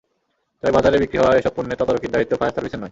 [0.63, 2.79] তবে বাজারে বিক্রি হওয়া এসব পণ্যের তদারকির দায়িত্ব ফায়ার সার্ভিসের নয়।